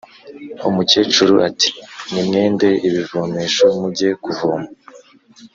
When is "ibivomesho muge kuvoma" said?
2.87-4.69